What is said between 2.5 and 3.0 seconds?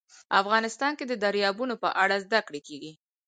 کېږي.